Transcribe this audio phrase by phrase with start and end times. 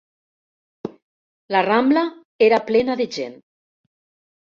[1.57, 2.07] La Rambla
[2.49, 3.41] era plena de gent